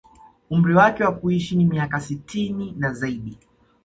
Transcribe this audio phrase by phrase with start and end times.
[0.49, 3.37] Umri wake wa kuishi ni miaka sitini na zaidi